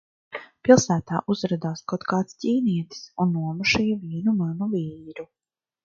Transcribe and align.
Pilsētā 0.67 1.19
uzradās 1.33 1.85
kaut 1.95 2.07
kāds 2.15 2.39
ķīnietis 2.45 3.07
un 3.27 3.33
nomušīja 3.37 4.03
vienu 4.09 4.39
manu 4.43 4.73
vīru. 4.77 5.33